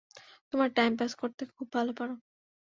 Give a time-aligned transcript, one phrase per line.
[0.49, 2.15] তোমরা time pass করতে খুব ভাল পারো।